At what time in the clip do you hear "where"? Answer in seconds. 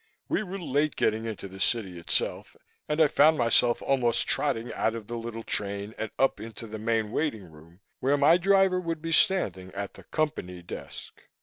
7.99-8.17